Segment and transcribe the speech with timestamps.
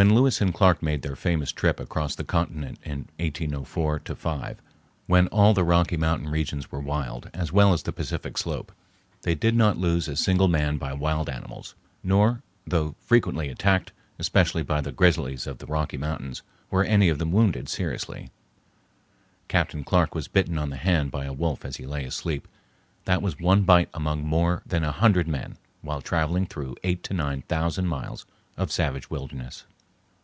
[0.00, 4.62] When Lewis and Clark made their famous trip across the continent in 1804 05,
[5.06, 8.72] when all the Rocky Mountain region was wild, as well as the Pacific Slope,
[9.20, 14.62] they did not lose a single man by wild animals, nor, though frequently attacked, especially
[14.62, 16.40] by the grizzlies of the Rocky Mountains,
[16.70, 18.30] were any of them wounded seriously.
[19.48, 22.48] Captain Clark was bitten on the hand by a wolf as he lay asleep;
[23.04, 27.12] that was one bite among more than a hundred men while traveling through eight to
[27.12, 28.24] nine thousand miles
[28.56, 29.66] of savage wilderness.